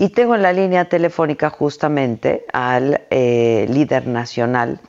Y 0.00 0.08
tengo 0.08 0.34
en 0.34 0.40
la 0.40 0.54
línea 0.54 0.86
telefónica 0.86 1.50
justamente 1.50 2.46
al 2.54 3.02
eh, 3.10 3.66
líder 3.68 4.06
nacional, 4.06 4.80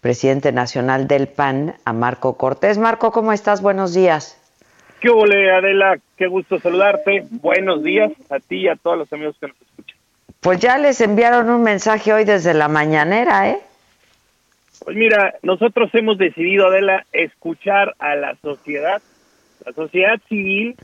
presidente 0.00 0.50
nacional 0.50 1.06
del 1.06 1.28
PAN, 1.28 1.76
a 1.84 1.92
Marco 1.92 2.36
Cortés. 2.36 2.76
Marco, 2.76 3.12
¿cómo 3.12 3.32
estás? 3.32 3.62
Buenos 3.62 3.94
días. 3.94 4.36
¿Qué 5.00 5.08
ole, 5.08 5.52
Adela? 5.52 5.98
Qué 6.16 6.26
gusto 6.26 6.58
saludarte. 6.58 7.26
Buenos 7.30 7.84
días 7.84 8.10
a 8.28 8.40
ti 8.40 8.62
y 8.62 8.68
a 8.68 8.74
todos 8.74 8.98
los 8.98 9.12
amigos 9.12 9.36
que 9.38 9.46
nos 9.46 9.56
escuchan. 9.62 9.96
Pues 10.40 10.58
ya 10.58 10.78
les 10.78 11.00
enviaron 11.00 11.48
un 11.48 11.62
mensaje 11.62 12.12
hoy 12.12 12.24
desde 12.24 12.52
la 12.52 12.66
mañanera, 12.66 13.48
¿eh? 13.48 13.60
Pues 14.84 14.96
mira, 14.96 15.34
nosotros 15.42 15.90
hemos 15.94 16.18
decidido, 16.18 16.66
Adela, 16.66 17.06
escuchar 17.12 17.94
a 18.00 18.16
la 18.16 18.34
sociedad, 18.42 19.00
la 19.64 19.72
sociedad 19.74 20.20
civil 20.28 20.74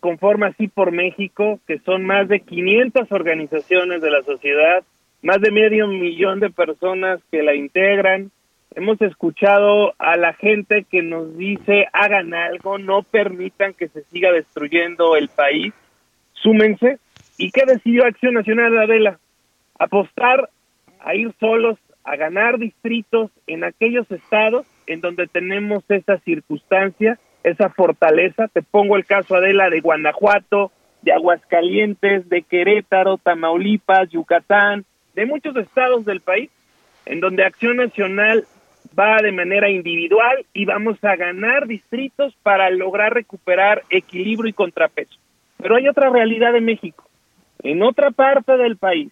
conforma 0.00 0.48
así 0.48 0.68
por 0.68 0.92
México, 0.92 1.60
que 1.66 1.78
son 1.80 2.04
más 2.04 2.28
de 2.28 2.40
500 2.40 3.10
organizaciones 3.12 4.00
de 4.00 4.10
la 4.10 4.22
sociedad, 4.22 4.84
más 5.22 5.40
de 5.40 5.50
medio 5.50 5.86
millón 5.88 6.40
de 6.40 6.50
personas 6.50 7.20
que 7.30 7.42
la 7.42 7.54
integran, 7.54 8.30
Hemos 8.76 9.00
escuchado 9.02 9.94
a 9.98 10.16
la 10.16 10.32
gente 10.34 10.84
que 10.90 11.00
nos 11.00 11.36
dice 11.36 11.86
hagan 11.92 12.34
algo, 12.34 12.76
no 12.76 13.04
permitan 13.04 13.72
que 13.72 13.86
se 13.86 14.02
siga 14.04 14.32
destruyendo 14.32 15.14
el 15.14 15.28
país, 15.28 15.72
súmense. 16.32 16.98
¿Y 17.38 17.52
qué 17.52 17.66
decidió 17.66 18.04
Acción 18.04 18.34
Nacional 18.34 18.76
Adela? 18.76 19.20
Apostar 19.78 20.50
a 20.98 21.14
ir 21.14 21.32
solos 21.38 21.78
a 22.02 22.16
ganar 22.16 22.58
distritos 22.58 23.30
en 23.46 23.62
aquellos 23.62 24.10
estados 24.10 24.66
en 24.88 25.00
donde 25.00 25.28
tenemos 25.28 25.84
esa 25.88 26.18
circunstancia, 26.18 27.18
esa 27.44 27.68
fortaleza. 27.68 28.48
Te 28.48 28.62
pongo 28.62 28.96
el 28.96 29.06
caso 29.06 29.36
Adela 29.36 29.70
de 29.70 29.80
Guanajuato, 29.80 30.72
de 31.02 31.12
Aguascalientes, 31.12 32.28
de 32.28 32.42
Querétaro, 32.42 33.18
Tamaulipas, 33.18 34.10
Yucatán, 34.10 34.84
de 35.14 35.26
muchos 35.26 35.54
estados 35.56 36.04
del 36.04 36.20
país, 36.20 36.50
en 37.06 37.20
donde 37.20 37.44
Acción 37.44 37.76
Nacional 37.76 38.44
va 38.98 39.18
de 39.22 39.32
manera 39.32 39.70
individual 39.70 40.44
y 40.52 40.64
vamos 40.64 41.02
a 41.04 41.16
ganar 41.16 41.66
distritos 41.66 42.34
para 42.42 42.70
lograr 42.70 43.12
recuperar 43.12 43.82
equilibrio 43.90 44.50
y 44.50 44.54
contrapeso. 44.54 45.18
Pero 45.58 45.76
hay 45.76 45.88
otra 45.88 46.10
realidad 46.10 46.52
de 46.52 46.60
México. 46.60 47.08
En 47.62 47.82
otra 47.82 48.10
parte 48.10 48.56
del 48.56 48.76
país, 48.76 49.10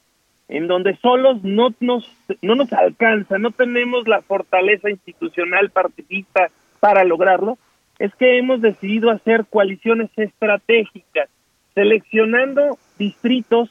en 0.48 0.66
donde 0.66 0.96
solos 0.96 1.42
no 1.42 1.74
nos, 1.80 2.10
no 2.42 2.54
nos 2.54 2.72
alcanza, 2.72 3.38
no 3.38 3.50
tenemos 3.50 4.06
la 4.06 4.20
fortaleza 4.20 4.90
institucional 4.90 5.70
partidista 5.70 6.50
para 6.80 7.04
lograrlo, 7.04 7.58
es 8.02 8.12
que 8.16 8.36
hemos 8.36 8.60
decidido 8.60 9.10
hacer 9.12 9.46
coaliciones 9.48 10.10
estratégicas, 10.16 11.28
seleccionando 11.72 12.76
distritos 12.98 13.70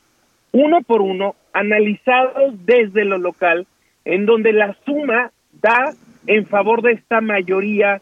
uno 0.53 0.81
por 0.83 1.01
uno, 1.01 1.35
analizados 1.51 2.53
desde 2.65 3.03
lo 3.03 3.17
local, 3.17 3.67
en 4.05 4.25
donde 4.25 4.53
la 4.53 4.77
suma 4.85 5.31
da 5.51 5.91
en 6.27 6.45
favor 6.47 6.81
de 6.81 6.93
esta 6.93 7.19
mayoría 7.19 8.01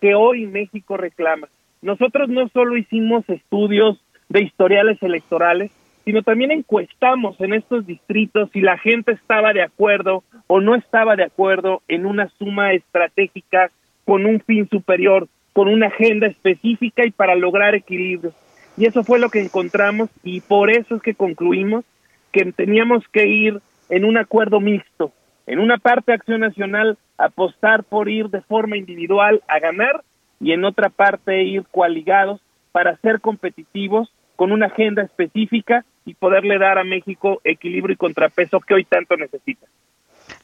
que 0.00 0.14
hoy 0.14 0.46
México 0.46 0.96
reclama. 0.96 1.48
Nosotros 1.82 2.30
no 2.30 2.48
solo 2.48 2.78
hicimos 2.78 3.28
estudios 3.28 4.02
de 4.30 4.44
historiales 4.44 5.02
electorales, 5.02 5.72
sino 6.06 6.22
también 6.22 6.52
encuestamos 6.52 7.38
en 7.38 7.52
estos 7.52 7.86
distritos 7.86 8.48
si 8.54 8.62
la 8.62 8.78
gente 8.78 9.12
estaba 9.12 9.52
de 9.52 9.60
acuerdo 9.60 10.24
o 10.46 10.58
no 10.58 10.74
estaba 10.74 11.16
de 11.16 11.24
acuerdo 11.24 11.82
en 11.86 12.06
una 12.06 12.30
suma 12.38 12.72
estratégica 12.72 13.70
con 14.06 14.24
un 14.24 14.40
fin 14.40 14.66
superior, 14.70 15.28
con 15.56 15.68
una 15.68 15.86
agenda 15.86 16.26
específica 16.26 17.06
y 17.06 17.10
para 17.12 17.34
lograr 17.34 17.74
equilibrio. 17.74 18.34
Y 18.76 18.84
eso 18.84 19.02
fue 19.04 19.18
lo 19.18 19.30
que 19.30 19.40
encontramos 19.40 20.10
y 20.22 20.42
por 20.42 20.70
eso 20.70 20.96
es 20.96 21.02
que 21.02 21.14
concluimos 21.14 21.82
que 22.30 22.52
teníamos 22.52 23.08
que 23.10 23.26
ir 23.26 23.62
en 23.88 24.04
un 24.04 24.18
acuerdo 24.18 24.60
mixto, 24.60 25.12
en 25.46 25.58
una 25.58 25.78
parte 25.78 26.12
Acción 26.12 26.40
Nacional 26.42 26.98
apostar 27.16 27.84
por 27.84 28.10
ir 28.10 28.28
de 28.28 28.42
forma 28.42 28.76
individual 28.76 29.42
a 29.48 29.58
ganar 29.58 30.04
y 30.40 30.52
en 30.52 30.62
otra 30.62 30.90
parte 30.90 31.44
ir 31.44 31.64
coaligados 31.70 32.42
para 32.70 32.98
ser 32.98 33.22
competitivos 33.22 34.12
con 34.36 34.52
una 34.52 34.66
agenda 34.66 35.04
específica 35.04 35.86
y 36.04 36.12
poderle 36.12 36.58
dar 36.58 36.76
a 36.76 36.84
México 36.84 37.40
equilibrio 37.44 37.94
y 37.94 37.96
contrapeso 37.96 38.60
que 38.60 38.74
hoy 38.74 38.84
tanto 38.84 39.16
necesita. 39.16 39.66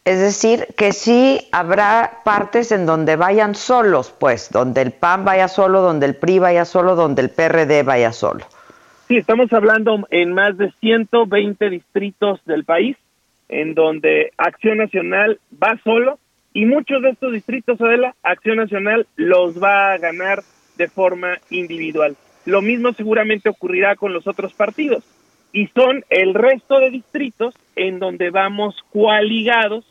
Es 0.04 0.18
decir, 0.18 0.66
que 0.76 0.92
sí 0.92 1.48
habrá 1.52 2.22
partes 2.24 2.72
en 2.72 2.86
donde 2.86 3.16
vayan 3.16 3.54
solos, 3.54 4.12
pues, 4.18 4.50
donde 4.50 4.82
el 4.82 4.92
PAN 4.92 5.24
vaya 5.24 5.46
solo, 5.46 5.80
donde 5.80 6.06
el 6.06 6.16
PRI 6.16 6.40
vaya 6.40 6.64
solo, 6.64 6.96
donde 6.96 7.22
el 7.22 7.30
PRD 7.30 7.84
vaya 7.84 8.12
solo. 8.12 8.44
Sí, 9.06 9.16
estamos 9.16 9.52
hablando 9.52 10.06
en 10.10 10.32
más 10.32 10.58
de 10.58 10.72
120 10.80 11.70
distritos 11.70 12.40
del 12.46 12.64
país 12.64 12.96
en 13.48 13.74
donde 13.74 14.32
Acción 14.38 14.78
Nacional 14.78 15.38
va 15.62 15.78
solo 15.84 16.18
y 16.54 16.64
muchos 16.64 17.02
de 17.02 17.10
estos 17.10 17.32
distritos, 17.32 17.80
Adela, 17.80 18.14
Acción 18.22 18.56
Nacional 18.56 19.06
los 19.16 19.62
va 19.62 19.92
a 19.92 19.98
ganar 19.98 20.42
de 20.76 20.88
forma 20.88 21.38
individual. 21.50 22.16
Lo 22.44 22.60
mismo 22.60 22.92
seguramente 22.92 23.48
ocurrirá 23.48 23.94
con 23.96 24.12
los 24.12 24.26
otros 24.26 24.52
partidos. 24.54 25.04
Y 25.52 25.68
son 25.68 26.04
el 26.08 26.34
resto 26.34 26.78
de 26.80 26.90
distritos 26.90 27.54
en 27.76 27.98
donde 27.98 28.30
vamos 28.30 28.74
coaligados, 28.90 29.84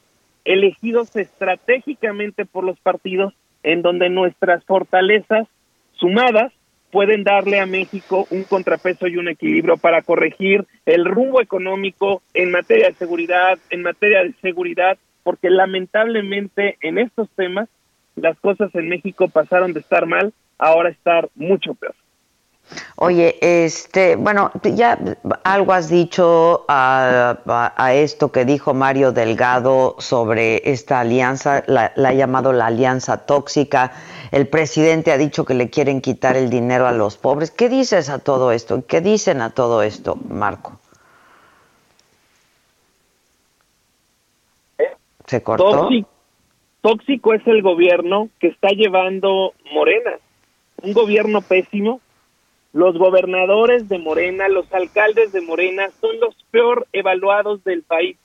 elegidos 0.45 1.15
estratégicamente 1.15 2.45
por 2.45 2.63
los 2.63 2.79
partidos, 2.79 3.33
en 3.63 3.81
donde 3.81 4.09
nuestras 4.09 4.63
fortalezas 4.65 5.47
sumadas 5.93 6.51
pueden 6.91 7.23
darle 7.23 7.59
a 7.59 7.65
México 7.65 8.27
un 8.29 8.43
contrapeso 8.43 9.07
y 9.07 9.17
un 9.17 9.29
equilibrio 9.29 9.77
para 9.77 10.01
corregir 10.01 10.65
el 10.85 11.05
rumbo 11.05 11.41
económico 11.41 12.21
en 12.33 12.51
materia 12.51 12.87
de 12.87 12.95
seguridad, 12.95 13.57
en 13.69 13.81
materia 13.81 14.23
de 14.23 14.33
seguridad, 14.41 14.97
porque 15.23 15.49
lamentablemente 15.49 16.77
en 16.81 16.97
estos 16.97 17.29
temas 17.31 17.69
las 18.15 18.37
cosas 18.39 18.73
en 18.75 18.89
México 18.89 19.29
pasaron 19.29 19.73
de 19.73 19.79
estar 19.79 20.05
mal 20.05 20.33
ahora 20.57 20.89
estar 20.89 21.29
mucho 21.35 21.73
peor. 21.73 21.95
Oye, 22.95 23.37
este, 23.41 24.15
bueno, 24.15 24.51
ya 24.75 24.97
algo 25.43 25.73
has 25.73 25.89
dicho 25.89 26.65
a, 26.67 27.37
esto 27.93 28.31
que 28.31 28.45
dijo 28.45 28.73
Mario 28.73 29.11
Delgado 29.11 29.95
sobre 29.99 30.69
esta 30.69 30.99
alianza, 30.99 31.63
la, 31.67 31.93
ha 31.95 32.13
llamado 32.13 32.53
la 32.53 32.67
alianza 32.67 33.25
tóxica. 33.25 33.91
El 34.31 34.47
presidente 34.47 35.11
ha 35.11 35.17
dicho 35.17 35.45
que 35.45 35.53
le 35.53 35.69
quieren 35.69 36.01
quitar 36.01 36.37
el 36.37 36.49
dinero 36.49 36.87
a 36.87 36.91
los 36.91 37.17
pobres. 37.17 37.51
¿Qué 37.51 37.69
dices 37.69 38.09
a 38.09 38.19
todo 38.19 38.51
esto? 38.51 38.85
¿Qué 38.85 39.01
dicen 39.01 39.41
a 39.41 39.49
todo 39.49 39.81
esto, 39.81 40.17
Marco? 40.29 40.79
¿Se 45.25 45.41
cortó? 45.41 45.89
tóxico 46.81 47.33
es 47.33 47.45
el 47.45 47.61
gobierno 47.61 48.29
que 48.39 48.47
está 48.47 48.69
llevando 48.69 49.53
Morena. 49.71 50.13
Un 50.81 50.93
gobierno 50.93 51.41
pésimo 51.41 52.01
los 52.73 52.97
gobernadores 52.97 53.89
de 53.89 53.99
Morena, 53.99 54.47
los 54.47 54.71
alcaldes 54.73 55.31
de 55.31 55.41
Morena 55.41 55.89
son 55.99 56.19
los 56.19 56.35
peor 56.51 56.87
evaluados 56.93 57.63
del 57.63 57.83
país, 57.83 58.17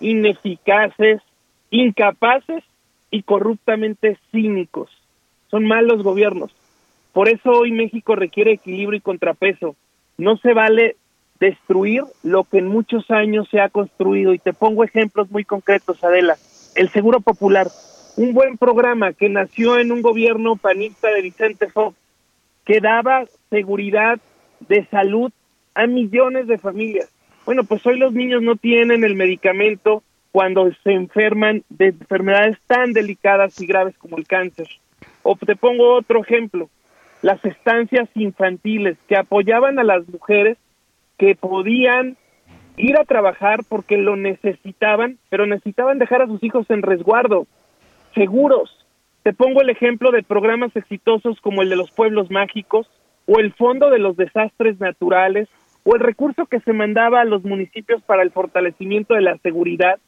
ineficaces, 0.00 1.22
incapaces 1.70 2.62
y 3.10 3.22
corruptamente 3.22 4.18
cínicos. 4.30 4.90
Son 5.50 5.66
malos 5.66 6.02
gobiernos. 6.02 6.50
Por 7.12 7.28
eso 7.28 7.50
hoy 7.50 7.72
México 7.72 8.16
requiere 8.16 8.52
equilibrio 8.52 8.98
y 8.98 9.00
contrapeso. 9.00 9.76
No 10.18 10.36
se 10.36 10.52
vale 10.52 10.96
destruir 11.40 12.02
lo 12.22 12.44
que 12.44 12.58
en 12.58 12.68
muchos 12.68 13.10
años 13.10 13.48
se 13.50 13.60
ha 13.60 13.68
construido. 13.68 14.34
Y 14.34 14.38
te 14.38 14.52
pongo 14.52 14.84
ejemplos 14.84 15.30
muy 15.30 15.44
concretos, 15.44 16.02
Adela. 16.02 16.36
El 16.74 16.88
Seguro 16.90 17.20
Popular, 17.20 17.68
un 18.16 18.34
buen 18.34 18.58
programa 18.58 19.12
que 19.12 19.28
nació 19.28 19.78
en 19.78 19.92
un 19.92 20.02
gobierno 20.02 20.56
panista 20.56 21.08
de 21.08 21.22
Vicente 21.22 21.68
Fox, 21.68 21.96
que 22.64 22.80
daba 22.80 23.24
seguridad 23.50 24.18
de 24.60 24.86
salud 24.86 25.32
a 25.74 25.86
millones 25.86 26.46
de 26.46 26.58
familias. 26.58 27.10
Bueno, 27.44 27.64
pues 27.64 27.84
hoy 27.86 27.98
los 27.98 28.12
niños 28.12 28.42
no 28.42 28.56
tienen 28.56 29.04
el 29.04 29.14
medicamento 29.14 30.02
cuando 30.32 30.70
se 30.82 30.92
enferman 30.92 31.62
de 31.68 31.88
enfermedades 31.88 32.58
tan 32.66 32.92
delicadas 32.92 33.60
y 33.60 33.66
graves 33.66 33.96
como 33.98 34.16
el 34.16 34.26
cáncer. 34.26 34.68
O 35.22 35.36
te 35.36 35.56
pongo 35.56 35.94
otro 35.94 36.22
ejemplo, 36.22 36.68
las 37.22 37.44
estancias 37.44 38.08
infantiles 38.14 38.96
que 39.08 39.16
apoyaban 39.16 39.78
a 39.78 39.84
las 39.84 40.08
mujeres 40.08 40.58
que 41.18 41.34
podían 41.34 42.16
ir 42.76 42.98
a 42.98 43.04
trabajar 43.04 43.60
porque 43.68 43.96
lo 43.96 44.16
necesitaban, 44.16 45.18
pero 45.28 45.46
necesitaban 45.46 45.98
dejar 45.98 46.22
a 46.22 46.26
sus 46.26 46.42
hijos 46.42 46.68
en 46.70 46.82
resguardo, 46.82 47.46
seguros. 48.14 48.83
Te 49.24 49.32
pongo 49.32 49.62
el 49.62 49.70
ejemplo 49.70 50.10
de 50.10 50.22
programas 50.22 50.76
exitosos 50.76 51.40
como 51.40 51.62
el 51.62 51.70
de 51.70 51.76
los 51.76 51.90
pueblos 51.90 52.30
mágicos 52.30 52.86
o 53.26 53.38
el 53.38 53.54
Fondo 53.54 53.88
de 53.88 53.98
los 53.98 54.18
Desastres 54.18 54.78
Naturales 54.80 55.48
o 55.82 55.94
el 55.94 56.02
recurso 56.02 56.44
que 56.44 56.60
se 56.60 56.74
mandaba 56.74 57.22
a 57.22 57.24
los 57.24 57.42
municipios 57.42 58.02
para 58.02 58.22
el 58.22 58.32
fortalecimiento 58.32 59.14
de 59.14 59.22
la 59.22 59.38
seguridad. 59.38 59.98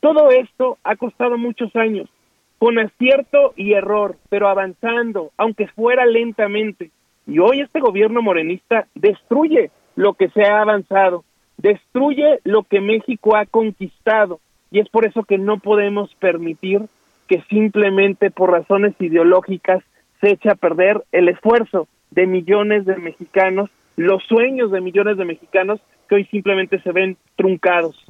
Todo 0.00 0.28
esto 0.28 0.76
ha 0.84 0.96
costado 0.96 1.38
muchos 1.38 1.74
años, 1.74 2.10
con 2.58 2.78
acierto 2.78 3.54
y 3.56 3.72
error, 3.72 4.18
pero 4.28 4.46
avanzando, 4.46 5.30
aunque 5.38 5.66
fuera 5.68 6.04
lentamente. 6.04 6.90
Y 7.26 7.38
hoy 7.38 7.62
este 7.62 7.80
gobierno 7.80 8.20
morenista 8.20 8.88
destruye 8.94 9.70
lo 9.96 10.12
que 10.12 10.28
se 10.28 10.44
ha 10.44 10.60
avanzado, 10.60 11.24
destruye 11.56 12.40
lo 12.44 12.64
que 12.64 12.82
México 12.82 13.36
ha 13.36 13.46
conquistado. 13.46 14.38
Y 14.70 14.80
es 14.80 14.88
por 14.90 15.06
eso 15.06 15.22
que 15.22 15.38
no 15.38 15.60
podemos 15.60 16.14
permitir 16.16 16.82
que 17.30 17.42
simplemente 17.48 18.32
por 18.32 18.50
razones 18.50 18.92
ideológicas 18.98 19.84
se 20.20 20.32
eche 20.32 20.50
a 20.50 20.56
perder 20.56 21.04
el 21.12 21.28
esfuerzo 21.28 21.86
de 22.10 22.26
millones 22.26 22.84
de 22.86 22.96
mexicanos, 22.96 23.70
los 23.94 24.24
sueños 24.24 24.72
de 24.72 24.80
millones 24.80 25.16
de 25.16 25.24
mexicanos 25.24 25.78
que 26.08 26.16
hoy 26.16 26.24
simplemente 26.24 26.80
se 26.80 26.90
ven 26.90 27.16
truncados. 27.36 28.04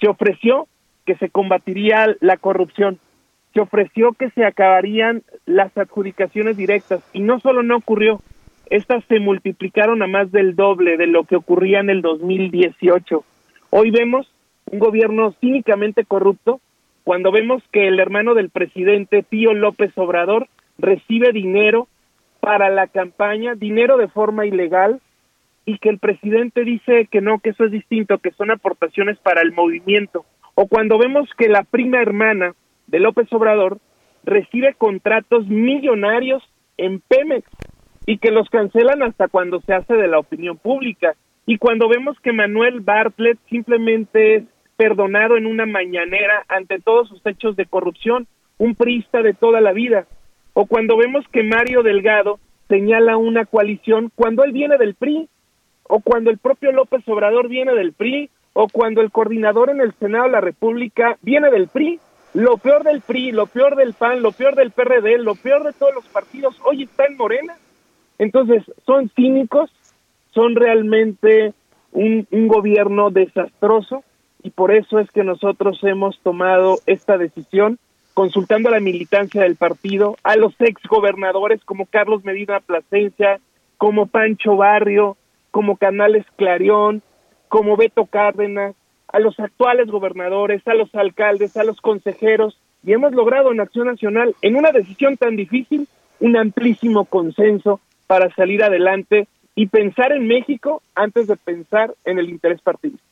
Se 0.00 0.08
ofreció 0.08 0.68
que 1.04 1.16
se 1.16 1.30
combatiría 1.30 2.14
la 2.20 2.36
corrupción, 2.36 3.00
se 3.54 3.60
ofreció 3.60 4.12
que 4.12 4.30
se 4.30 4.44
acabarían 4.44 5.24
las 5.46 5.76
adjudicaciones 5.76 6.56
directas 6.56 7.02
y 7.12 7.22
no 7.22 7.40
solo 7.40 7.64
no 7.64 7.76
ocurrió, 7.76 8.20
estas 8.66 9.02
se 9.06 9.18
multiplicaron 9.18 10.00
a 10.00 10.06
más 10.06 10.30
del 10.30 10.54
doble 10.54 10.96
de 10.96 11.08
lo 11.08 11.24
que 11.24 11.34
ocurría 11.34 11.80
en 11.80 11.90
el 11.90 12.02
2018. 12.02 13.24
Hoy 13.70 13.90
vemos 13.90 14.32
un 14.66 14.78
gobierno 14.78 15.32
cínicamente 15.40 16.04
corrupto 16.04 16.60
cuando 17.10 17.32
vemos 17.32 17.60
que 17.72 17.88
el 17.88 17.98
hermano 17.98 18.34
del 18.34 18.50
presidente 18.50 19.24
Pío 19.24 19.52
López 19.52 19.90
Obrador 19.96 20.46
recibe 20.78 21.32
dinero 21.32 21.88
para 22.38 22.70
la 22.70 22.86
campaña, 22.86 23.56
dinero 23.56 23.96
de 23.96 24.06
forma 24.06 24.46
ilegal, 24.46 25.00
y 25.66 25.78
que 25.78 25.88
el 25.88 25.98
presidente 25.98 26.62
dice 26.62 27.08
que 27.10 27.20
no, 27.20 27.40
que 27.40 27.50
eso 27.50 27.64
es 27.64 27.72
distinto, 27.72 28.18
que 28.18 28.30
son 28.30 28.52
aportaciones 28.52 29.18
para 29.18 29.42
el 29.42 29.50
movimiento. 29.50 30.24
O 30.54 30.68
cuando 30.68 30.98
vemos 30.98 31.28
que 31.36 31.48
la 31.48 31.64
prima 31.64 32.00
hermana 32.00 32.54
de 32.86 33.00
López 33.00 33.26
Obrador 33.32 33.78
recibe 34.22 34.74
contratos 34.74 35.48
millonarios 35.48 36.44
en 36.76 37.00
Pemex 37.00 37.50
y 38.06 38.18
que 38.18 38.30
los 38.30 38.48
cancelan 38.50 39.02
hasta 39.02 39.26
cuando 39.26 39.60
se 39.62 39.74
hace 39.74 39.94
de 39.94 40.06
la 40.06 40.20
opinión 40.20 40.58
pública. 40.58 41.16
Y 41.44 41.58
cuando 41.58 41.88
vemos 41.88 42.16
que 42.20 42.32
Manuel 42.32 42.82
Bartlett 42.82 43.40
simplemente 43.48 44.36
es 44.36 44.44
perdonado 44.80 45.36
en 45.36 45.44
una 45.44 45.66
mañanera 45.66 46.46
ante 46.48 46.78
todos 46.78 47.06
sus 47.06 47.20
hechos 47.26 47.54
de 47.54 47.66
corrupción, 47.66 48.26
un 48.56 48.74
priista 48.74 49.20
de 49.20 49.34
toda 49.34 49.60
la 49.60 49.72
vida. 49.72 50.06
O 50.54 50.64
cuando 50.64 50.96
vemos 50.96 51.22
que 51.30 51.42
Mario 51.42 51.82
Delgado 51.82 52.40
señala 52.66 53.18
una 53.18 53.44
coalición 53.44 54.10
cuando 54.14 54.42
él 54.42 54.52
viene 54.52 54.78
del 54.78 54.94
PRI, 54.94 55.28
o 55.82 56.00
cuando 56.00 56.30
el 56.30 56.38
propio 56.38 56.72
López 56.72 57.06
Obrador 57.08 57.48
viene 57.48 57.74
del 57.74 57.92
PRI, 57.92 58.30
o 58.54 58.68
cuando 58.68 59.02
el 59.02 59.10
coordinador 59.10 59.68
en 59.68 59.82
el 59.82 59.92
Senado 59.98 60.24
de 60.24 60.30
la 60.30 60.40
República 60.40 61.18
viene 61.20 61.50
del 61.50 61.68
PRI. 61.68 62.00
Lo 62.32 62.56
peor 62.56 62.82
del 62.82 63.02
PRI, 63.02 63.32
lo 63.32 63.48
peor 63.48 63.76
del 63.76 63.92
PAN, 63.92 64.22
lo 64.22 64.32
peor 64.32 64.54
del 64.54 64.70
PRD, 64.70 65.18
lo 65.18 65.34
peor 65.34 65.62
de 65.62 65.74
todos 65.74 65.94
los 65.94 66.06
partidos 66.06 66.58
hoy 66.64 66.84
está 66.84 67.04
en 67.04 67.18
Morena. 67.18 67.54
Entonces, 68.18 68.62
son 68.86 69.10
cínicos, 69.10 69.70
son 70.32 70.56
realmente 70.56 71.52
un, 71.92 72.26
gobierno 72.30 73.10
desastroso 73.10 74.04
y 74.42 74.50
por 74.50 74.72
eso 74.72 74.98
es 74.98 75.10
que 75.10 75.24
nosotros 75.24 75.80
hemos 75.82 76.18
tomado 76.20 76.78
esta 76.86 77.18
decisión 77.18 77.78
consultando 78.14 78.68
a 78.68 78.72
la 78.72 78.80
militancia 78.80 79.42
del 79.42 79.56
partido, 79.56 80.16
a 80.22 80.36
los 80.36 80.54
ex 80.60 80.82
gobernadores 80.88 81.64
como 81.64 81.86
Carlos 81.86 82.24
Medina 82.24 82.60
Plasencia, 82.60 83.40
como 83.78 84.06
Pancho 84.06 84.56
Barrio, 84.56 85.16
como 85.50 85.76
Canales 85.76 86.26
Clarión, 86.36 87.02
como 87.48 87.76
Beto 87.76 88.06
Cárdenas, 88.06 88.74
a 89.08 89.18
los 89.18 89.38
actuales 89.40 89.88
gobernadores, 89.88 90.66
a 90.66 90.74
los 90.74 90.94
alcaldes, 90.94 91.56
a 91.56 91.64
los 91.64 91.80
consejeros, 91.80 92.58
y 92.84 92.92
hemos 92.92 93.12
logrado 93.12 93.52
en 93.52 93.60
Acción 93.60 93.86
Nacional, 93.86 94.34
en 94.42 94.56
una 94.56 94.72
decisión 94.72 95.16
tan 95.16 95.36
difícil, 95.36 95.88
un 96.20 96.36
amplísimo 96.36 97.06
consenso 97.06 97.80
para 98.06 98.32
salir 98.34 98.62
adelante 98.62 99.28
y 99.54 99.66
pensar 99.66 100.12
en 100.12 100.26
México 100.28 100.82
antes 100.94 101.26
de 101.26 101.36
pensar 101.36 101.94
en 102.04 102.18
el 102.18 102.30
interés 102.30 102.60
partidista. 102.60 103.09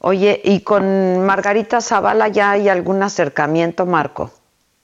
Oye, 0.00 0.40
¿y 0.44 0.60
con 0.60 1.26
Margarita 1.26 1.80
Zavala 1.80 2.28
ya 2.28 2.52
hay 2.52 2.68
algún 2.68 3.02
acercamiento, 3.02 3.86
Marco? 3.86 4.30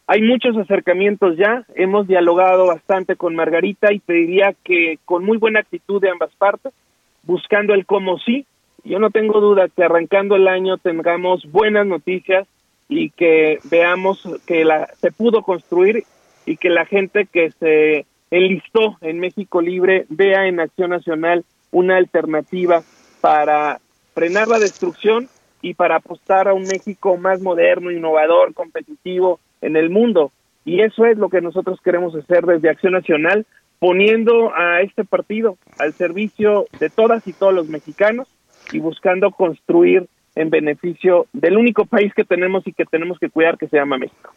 Hay 0.07 0.21
muchos 0.21 0.57
acercamientos 0.57 1.37
ya, 1.37 1.65
hemos 1.75 2.07
dialogado 2.07 2.67
bastante 2.67 3.17
con 3.17 3.35
Margarita 3.35 3.93
y 3.93 4.01
pediría 4.01 4.55
que 4.63 4.99
con 5.05 5.25
muy 5.25 5.39
buena 5.39 5.61
actitud 5.61 6.01
de 6.01 6.11
ambas 6.11 6.31
partes, 6.37 6.75
buscando 7.23 7.73
el 7.73 7.87
cómo 7.87 8.19
sí, 8.19 8.45
yo 8.85 8.99
no 8.99 9.11
tengo 9.11 9.41
duda 9.41 9.69
que 9.75 9.83
arrancando 9.83 10.37
el 10.37 10.47
año 10.47 10.77
tengamos 10.77 11.51
buenas 11.51 11.87
noticias 11.87 12.47
y 12.89 13.11
que 13.11 13.59
veamos 13.71 14.29
que 14.47 14.65
la, 14.65 14.89
se 15.01 15.11
pudo 15.11 15.43
construir 15.43 16.05
y 16.45 16.59
que 16.59 16.69
la 16.69 16.85
gente 16.85 17.25
que 17.25 17.51
se 17.53 18.05
enlistó 18.31 18.99
en 19.01 19.21
México 19.21 19.63
Libre 19.63 20.05
vea 20.11 20.47
en 20.47 20.61
Acción 20.61 20.91
Nacional 20.91 21.45
una 21.71 21.97
alternativa 21.97 22.83
para 23.23 23.81
frenar 24.15 24.49
la 24.49 24.59
destrucción 24.59 25.29
y 25.61 25.75
para 25.75 25.97
apostar 25.97 26.49
a 26.49 26.55
un 26.55 26.63
México 26.63 27.17
más 27.17 27.41
moderno, 27.41 27.91
innovador, 27.91 28.55
competitivo 28.55 29.41
en 29.61 29.77
el 29.77 29.91
mundo. 29.91 30.31
Y 30.65 30.81
eso 30.81 31.05
es 31.07 31.19
lo 31.19 31.29
que 31.29 31.41
nosotros 31.41 31.79
queremos 31.83 32.15
hacer 32.15 32.45
desde 32.45 32.71
Acción 32.71 32.93
Nacional, 32.93 33.47
poniendo 33.79 34.55
a 34.55 34.81
este 34.81 35.05
partido 35.05 35.59
al 35.79 35.93
servicio 35.93 36.67
de 36.79 36.91
todas 36.91 37.27
y 37.27 37.33
todos 37.33 37.53
los 37.53 37.69
mexicanos 37.69 38.29
y 38.73 38.79
buscando 38.79 39.31
construir 39.31 40.07
en 40.37 40.51
beneficio 40.51 41.27
del 41.33 41.57
único 41.57 41.85
país 41.85 42.13
que 42.15 42.25
tenemos 42.25 42.67
y 42.67 42.73
que 42.73 42.85
tenemos 42.85 43.19
que 43.19 43.31
cuidar, 43.31 43.59
que 43.59 43.69
se 43.69 43.77
llama 43.77 43.99
México. 43.99 44.33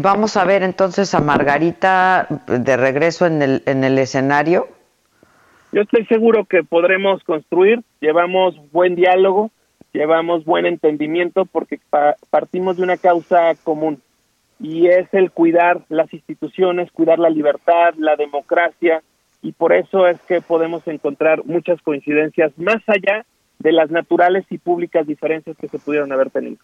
Vamos 0.00 0.36
a 0.36 0.44
ver 0.44 0.62
entonces 0.62 1.14
a 1.14 1.20
Margarita 1.20 2.26
de 2.46 2.76
regreso 2.76 3.26
en 3.26 3.42
el, 3.42 3.62
en 3.66 3.84
el 3.84 3.98
escenario. 3.98 4.68
Yo 5.74 5.82
estoy 5.82 6.06
seguro 6.06 6.44
que 6.44 6.62
podremos 6.62 7.24
construir, 7.24 7.82
llevamos 8.00 8.54
buen 8.70 8.94
diálogo, 8.94 9.50
llevamos 9.92 10.44
buen 10.44 10.66
entendimiento 10.66 11.46
porque 11.46 11.80
partimos 12.30 12.76
de 12.76 12.84
una 12.84 12.96
causa 12.96 13.56
común 13.64 14.00
y 14.60 14.86
es 14.86 15.12
el 15.12 15.32
cuidar 15.32 15.80
las 15.88 16.14
instituciones, 16.14 16.92
cuidar 16.92 17.18
la 17.18 17.28
libertad, 17.28 17.94
la 17.98 18.14
democracia 18.14 19.02
y 19.42 19.50
por 19.50 19.72
eso 19.72 20.06
es 20.06 20.20
que 20.28 20.40
podemos 20.40 20.86
encontrar 20.86 21.44
muchas 21.44 21.82
coincidencias 21.82 22.56
más 22.56 22.80
allá 22.86 23.26
de 23.58 23.72
las 23.72 23.90
naturales 23.90 24.44
y 24.50 24.58
públicas 24.58 25.06
diferencias 25.06 25.56
que 25.56 25.68
se 25.68 25.78
pudieron 25.78 26.12
haber 26.12 26.30
tenido. 26.30 26.58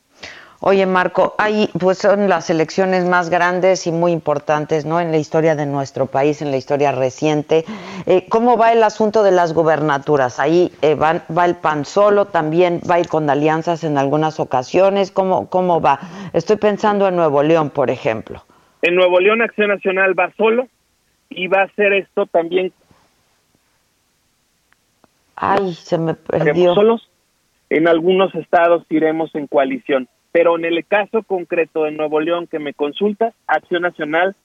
Oye, 0.63 0.85
Marco, 0.85 1.35
ahí 1.39 1.71
pues 1.81 1.97
son 1.97 2.29
las 2.29 2.51
elecciones 2.51 3.07
más 3.07 3.31
grandes 3.31 3.87
y 3.87 3.93
muy 3.93 4.13
importantes, 4.13 4.85
¿no? 4.85 5.01
En 5.01 5.11
la 5.11 5.17
historia 5.17 5.57
de 5.57 5.65
nuestro 5.65 6.05
país, 6.05 6.43
en 6.43 6.51
la 6.51 6.59
historia 6.59 6.93
reciente. 6.93 7.65
Eh, 8.05 8.27
¿Cómo 8.29 8.59
va 8.59 8.71
el 8.71 8.83
asunto 8.83 9.23
de 9.23 9.31
las 9.31 9.55
gubernaturas? 9.55 10.39
Ahí 10.39 10.71
eh, 10.83 10.95
va, 10.95 11.47
el 11.47 11.55
PAN 11.57 11.87
solo, 11.87 12.27
también 12.27 12.81
va 12.89 12.97
a 12.97 13.01
ir 13.01 13.09
con 13.09 13.31
alianzas 13.31 13.85
en 13.85 13.97
algunas 13.97 14.39
ocasiones. 14.39 15.11
¿Cómo, 15.11 15.49
¿Cómo 15.49 15.81
va? 15.81 15.99
Estoy 16.35 16.57
pensando 16.57 17.09
en 17.09 17.17
Nuevo 17.17 17.43
León, 17.43 17.71
por 17.71 17.89
ejemplo. 17.89 18.45
En 18.83 18.97
Nuevo 18.97 19.19
León, 19.19 19.41
Acción 19.41 19.69
Nacional 19.69 20.19
va 20.19 20.31
solo 20.37 20.69
y 21.31 21.47
va 21.47 21.63
a 21.63 21.65
hacer 21.65 21.95
esto 21.95 22.27
también. 22.27 22.71
Ay, 25.41 25.75
se 25.75 25.99
me 25.99 26.15
perdió. 26.15 26.75
solos. 26.75 27.11
En 27.69 27.89
algunos 27.89 28.35
estados 28.35 28.85
iremos 28.91 29.35
en 29.35 29.47
coalición 29.47 30.09
pero 30.33 30.57
en 30.57 30.65
el 30.65 30.85
caso 30.87 31.23
concreto 31.23 31.85
de 31.85 31.93
Nuevo 31.93 32.21
León 32.21 32.47
que 32.47 32.59
me 32.59 32.75
consultas, 32.75 33.35
Acción 33.47 33.83
Nacional 33.83 34.37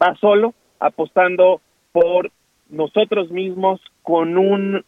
va 0.00 0.14
solo 0.16 0.54
apostando 0.78 1.60
por 1.92 2.30
nosotros 2.68 3.30
mismos 3.30 3.80
con 4.02 4.36
un 4.38 4.84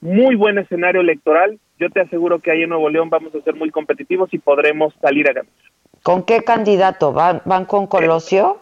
muy 0.00 0.34
buen 0.36 0.58
escenario 0.58 1.00
electoral. 1.00 1.58
Yo 1.78 1.90
te 1.90 2.00
aseguro 2.00 2.38
que 2.38 2.50
ahí 2.50 2.62
en 2.62 2.70
Nuevo 2.70 2.88
León 2.88 3.10
vamos 3.10 3.34
a 3.34 3.40
ser 3.42 3.54
muy 3.54 3.70
competitivos 3.70 4.32
y 4.32 4.38
podremos 4.38 4.94
salir 5.00 5.28
a 5.28 5.32
ganar. 5.32 5.52
¿Con 6.02 6.22
qué 6.22 6.42
candidato? 6.42 7.12
¿Van, 7.12 7.42
van 7.44 7.64
con 7.64 7.86
Colosio? 7.86 8.58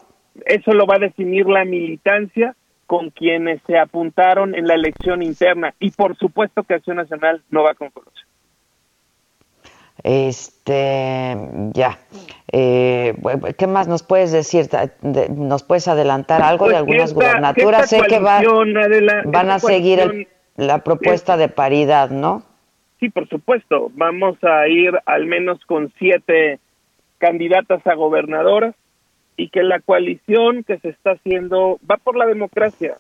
Eso 0.47 0.73
lo 0.73 0.87
va 0.87 0.97
a 0.97 1.01
definir 1.01 1.47
la 1.47 1.65
militancia 1.65 2.57
con 2.87 3.11
quienes 3.11 3.61
se 3.67 3.79
apuntaron 3.79 4.55
en 4.55 4.67
la 4.67 4.75
elección 4.75 5.23
interna 5.23 5.75
y 5.81 5.91
por 5.91 6.17
supuesto 6.17 6.63
que 6.63 6.75
Acción 6.75 6.97
Nacional 6.97 7.43
no 7.51 7.63
va 7.63 7.75
con 7.75 7.91
Colosio. 7.91 8.27
Este, 10.03 11.37
ya. 11.73 11.99
Eh, 12.53 13.15
¿Qué 13.57 13.67
más 13.67 13.89
nos 13.89 14.03
puedes 14.03 14.33
decir? 14.33 14.67
¿Nos 15.31 15.63
puedes 15.63 15.89
adelantar 15.89 16.43
algo 16.43 16.67
de 16.67 16.73
pues 16.73 16.81
algunas 16.81 17.15
gubernaturas? 17.15 17.89
sé 17.89 18.03
que 18.03 18.19
van 18.19 19.51
a 19.51 19.59
seguir 19.59 20.29
la 20.57 20.85
propuesta 20.85 21.37
de 21.37 21.49
paridad, 21.49 22.11
¿no? 22.11 22.43
sí, 23.05 23.11
por 23.11 23.29
supuesto, 23.29 23.91
vamos 23.95 24.43
a 24.43 24.67
ir 24.67 24.99
al 25.05 25.27
menos 25.27 25.63
con 25.67 25.93
siete 25.99 26.59
candidatas 27.19 27.87
a 27.87 27.95
gobernadoras 27.95 28.75
y 29.37 29.49
que 29.49 29.63
la 29.63 29.81
coalición 29.81 30.65
que 30.65 30.79
se 30.79 30.91
está 30.91 31.13
haciendo 31.13 31.79
va 31.91 31.97
por 31.97 32.17
la 32.17 32.27
democracia, 32.27 32.97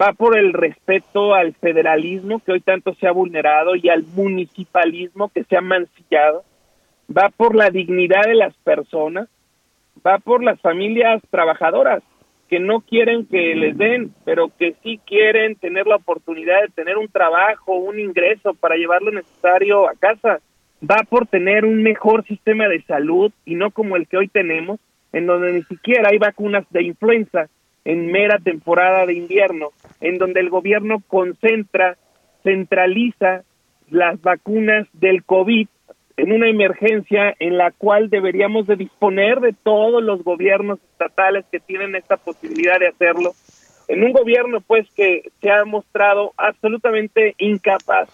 va 0.00 0.12
por 0.12 0.38
el 0.38 0.52
respeto 0.52 1.34
al 1.34 1.54
federalismo 1.54 2.40
que 2.40 2.52
hoy 2.52 2.60
tanto 2.60 2.94
se 2.94 3.06
ha 3.06 3.12
vulnerado 3.12 3.74
y 3.74 3.88
al 3.88 4.04
municipalismo 4.04 5.30
que 5.30 5.44
se 5.44 5.56
ha 5.56 5.60
mancillado, 5.60 6.44
va 7.14 7.30
por 7.30 7.54
la 7.54 7.70
dignidad 7.70 8.22
de 8.26 8.34
las 8.34 8.54
personas, 8.58 9.28
va 10.06 10.18
por 10.18 10.42
las 10.42 10.60
familias 10.60 11.22
trabajadoras 11.30 12.02
que 12.48 12.60
no 12.60 12.80
quieren 12.80 13.26
que 13.26 13.54
les 13.54 13.76
den, 13.76 14.14
pero 14.24 14.50
que 14.58 14.74
sí 14.82 14.98
quieren 15.04 15.56
tener 15.56 15.86
la 15.86 15.96
oportunidad 15.96 16.62
de 16.62 16.68
tener 16.68 16.96
un 16.96 17.08
trabajo, 17.08 17.74
un 17.74 18.00
ingreso 18.00 18.54
para 18.54 18.76
llevar 18.76 19.02
lo 19.02 19.12
necesario 19.12 19.88
a 19.88 19.94
casa. 19.94 20.40
Va 20.82 21.02
por 21.08 21.26
tener 21.26 21.64
un 21.64 21.82
mejor 21.82 22.24
sistema 22.24 22.68
de 22.68 22.82
salud 22.82 23.32
y 23.44 23.54
no 23.54 23.70
como 23.70 23.96
el 23.96 24.06
que 24.06 24.16
hoy 24.16 24.28
tenemos, 24.28 24.80
en 25.12 25.26
donde 25.26 25.52
ni 25.52 25.62
siquiera 25.64 26.10
hay 26.10 26.18
vacunas 26.18 26.64
de 26.70 26.82
influenza 26.82 27.48
en 27.84 28.10
mera 28.12 28.38
temporada 28.38 29.06
de 29.06 29.14
invierno, 29.14 29.70
en 30.00 30.18
donde 30.18 30.40
el 30.40 30.50
gobierno 30.50 31.02
concentra, 31.06 31.96
centraliza 32.42 33.44
las 33.90 34.20
vacunas 34.20 34.86
del 34.92 35.24
COVID 35.24 35.68
en 36.18 36.32
una 36.32 36.48
emergencia 36.48 37.34
en 37.38 37.56
la 37.56 37.70
cual 37.70 38.10
deberíamos 38.10 38.66
de 38.66 38.76
disponer 38.76 39.40
de 39.40 39.52
todos 39.52 40.02
los 40.02 40.22
gobiernos 40.24 40.80
estatales 40.90 41.46
que 41.50 41.60
tienen 41.60 41.94
esta 41.94 42.16
posibilidad 42.16 42.78
de 42.80 42.88
hacerlo, 42.88 43.32
en 43.86 44.02
un 44.04 44.12
gobierno 44.12 44.60
pues 44.60 44.86
que 44.94 45.30
se 45.40 45.50
ha 45.50 45.64
mostrado 45.64 46.32
absolutamente 46.36 47.34
incapaz 47.38 48.08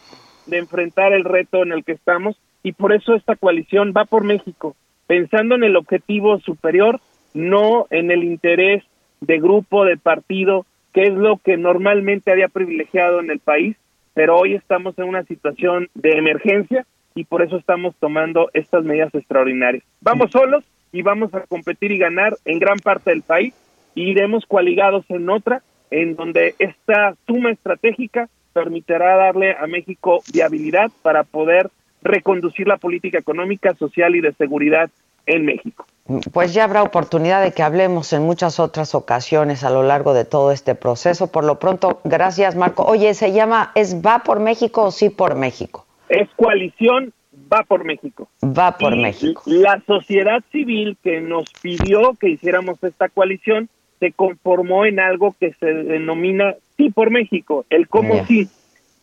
de 0.46 0.58
enfrentar 0.58 1.12
el 1.14 1.24
reto 1.24 1.62
en 1.62 1.72
el 1.72 1.82
que 1.82 1.92
estamos 1.92 2.36
y 2.62 2.72
por 2.72 2.92
eso 2.92 3.14
esta 3.14 3.36
coalición 3.36 3.92
va 3.96 4.04
por 4.04 4.22
México, 4.22 4.76
pensando 5.06 5.54
en 5.54 5.64
el 5.64 5.76
objetivo 5.76 6.38
superior, 6.40 7.00
no 7.32 7.86
en 7.90 8.10
el 8.10 8.24
interés 8.24 8.84
de 9.20 9.38
grupo, 9.38 9.84
de 9.84 9.96
partido, 9.96 10.66
que 10.92 11.02
es 11.02 11.14
lo 11.14 11.38
que 11.38 11.56
normalmente 11.56 12.30
había 12.30 12.48
privilegiado 12.48 13.20
en 13.20 13.30
el 13.30 13.40
país, 13.40 13.76
pero 14.14 14.36
hoy 14.36 14.54
estamos 14.54 14.96
en 14.98 15.04
una 15.04 15.24
situación 15.24 15.88
de 15.94 16.12
emergencia 16.12 16.86
y 17.14 17.24
por 17.24 17.42
eso 17.42 17.56
estamos 17.56 17.94
tomando 17.98 18.50
estas 18.54 18.84
medidas 18.84 19.14
extraordinarias. 19.14 19.84
Vamos 20.00 20.30
solos 20.30 20.64
y 20.92 21.02
vamos 21.02 21.34
a 21.34 21.40
competir 21.46 21.90
y 21.92 21.98
ganar 21.98 22.36
en 22.44 22.58
gran 22.58 22.78
parte 22.78 23.10
del 23.10 23.22
país 23.22 23.54
y 23.94 24.10
iremos 24.10 24.46
coaligados 24.46 25.04
en 25.08 25.28
otra, 25.28 25.62
en 25.90 26.16
donde 26.16 26.54
esta 26.58 27.14
suma 27.26 27.50
estratégica 27.50 28.28
permitirá 28.52 29.16
darle 29.16 29.56
a 29.56 29.66
México 29.66 30.22
viabilidad 30.32 30.90
para 31.02 31.24
poder 31.24 31.70
reconducir 32.04 32.68
la 32.68 32.76
política 32.76 33.18
económica, 33.18 33.74
social 33.74 34.14
y 34.14 34.20
de 34.20 34.32
seguridad 34.34 34.90
en 35.26 35.44
México. 35.44 35.86
Pues 36.32 36.52
ya 36.52 36.64
habrá 36.64 36.82
oportunidad 36.82 37.42
de 37.42 37.52
que 37.52 37.62
hablemos 37.62 38.12
en 38.12 38.22
muchas 38.22 38.60
otras 38.60 38.94
ocasiones 38.94 39.64
a 39.64 39.70
lo 39.70 39.82
largo 39.82 40.12
de 40.12 40.26
todo 40.26 40.52
este 40.52 40.74
proceso. 40.74 41.32
Por 41.32 41.44
lo 41.44 41.58
pronto, 41.58 42.00
gracias 42.04 42.56
Marco. 42.56 42.84
Oye, 42.84 43.14
¿se 43.14 43.32
llama 43.32 43.72
es 43.74 44.04
va 44.04 44.20
por 44.20 44.38
México 44.38 44.84
o 44.84 44.90
sí 44.90 45.08
por 45.08 45.34
México? 45.34 45.86
Es 46.10 46.28
coalición 46.36 47.12
va 47.50 47.62
por 47.62 47.84
México. 47.84 48.28
Va 48.42 48.76
por 48.76 48.96
México. 48.96 49.42
La 49.46 49.82
sociedad 49.86 50.42
civil 50.52 50.98
que 51.02 51.20
nos 51.22 51.46
pidió 51.62 52.12
que 52.20 52.28
hiciéramos 52.28 52.82
esta 52.84 53.08
coalición 53.08 53.70
se 53.98 54.12
conformó 54.12 54.84
en 54.84 55.00
algo 55.00 55.34
que 55.40 55.54
se 55.54 55.66
denomina 55.66 56.54
sí 56.76 56.90
por 56.90 57.10
México, 57.10 57.64
el 57.70 57.88
cómo 57.88 58.26
sí, 58.26 58.48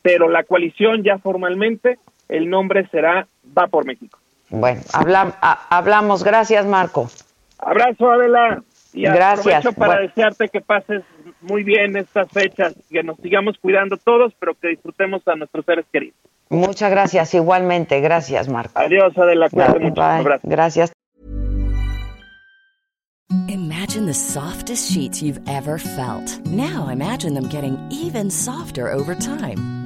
pero 0.02 0.30
la 0.30 0.44
coalición 0.44 1.04
ya 1.04 1.18
formalmente, 1.18 1.98
el 2.32 2.50
nombre 2.50 2.88
será 2.90 3.28
va 3.58 3.68
por 3.68 3.86
México. 3.86 4.18
Bueno, 4.50 4.82
hablamos. 5.70 6.24
Gracias, 6.24 6.66
Marco. 6.66 7.10
Abrazo, 7.60 8.10
Adela. 8.12 8.64
Y 8.94 9.04
Gracias. 9.04 9.66
aprovecho 9.66 9.74
para 9.74 10.02
desearte 10.02 10.50
que 10.50 10.60
pases 10.60 11.04
muy 11.42 11.64
bien 11.64 11.96
estas 11.96 12.30
fechas, 12.30 12.76
que 12.90 13.04
nos 13.04 13.18
sigamos 13.20 13.58
cuidando 13.58 13.96
todos, 13.98 14.34
pero 14.38 14.54
que 14.56 14.70
disfrutemos 14.70 15.26
a 15.28 15.36
nuestros 15.36 15.64
seres 15.66 15.86
queridos. 15.92 16.18
Muchas 16.50 16.92
gracias, 16.92 17.34
igualmente. 17.34 18.02
Gracias, 18.02 18.50
Marco. 18.50 18.74
Adiós, 18.76 19.18
Adela. 19.18 19.48
Bye, 19.52 20.40
Gracias. 20.44 20.92
Imagine 23.48 24.06
the 24.06 24.14
softest 24.14 24.92
sheets 24.92 25.22
you've 25.22 25.40
ever 25.48 25.78
felt. 25.78 26.46
Now 26.48 26.90
imagine 26.90 27.34
them 27.34 27.48
getting 27.48 27.78
even 27.90 28.30
softer 28.30 28.92
over 28.92 29.16
time. 29.16 29.81